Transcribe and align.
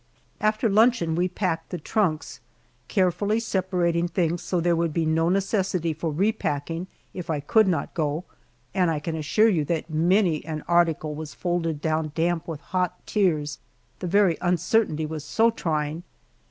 After 0.39 0.67
luncheon 0.67 1.13
we 1.13 1.27
packed 1.27 1.69
the 1.69 1.77
trunks, 1.77 2.39
carefully 2.87 3.39
separating 3.39 4.07
things 4.07 4.41
so 4.41 4.59
there 4.59 4.75
would 4.75 4.95
be 4.95 5.05
no 5.05 5.29
necessity 5.29 5.93
for 5.93 6.09
repacking 6.11 6.87
if 7.13 7.29
I 7.29 7.39
could 7.39 7.67
not 7.67 7.93
go, 7.93 8.23
and 8.73 8.89
I 8.89 8.97
can 8.97 9.15
assure 9.15 9.47
you 9.47 9.63
that 9.65 9.91
many 9.91 10.43
an 10.43 10.63
article 10.67 11.13
was 11.13 11.35
folded 11.35 11.81
down 11.81 12.13
damp 12.15 12.47
with 12.47 12.61
hot 12.61 13.05
tears 13.05 13.59
the 13.99 14.07
very 14.07 14.39
uncertainty 14.41 15.05
was 15.05 15.23
so 15.23 15.51
trying. 15.51 16.01